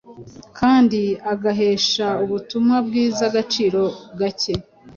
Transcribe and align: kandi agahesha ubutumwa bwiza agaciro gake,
kandi 0.59 1.01
agahesha 1.33 2.07
ubutumwa 2.23 2.75
bwiza 2.87 3.21
agaciro 3.29 3.81
gake, 4.19 4.53